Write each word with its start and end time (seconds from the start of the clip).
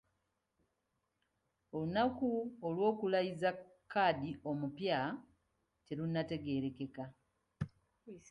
Olunaku 1.75 2.29
olw'okulayiza 2.67 3.49
Kadhi 3.93 4.31
omupya 4.49 4.99
terunnategeerekeka. 5.85 7.03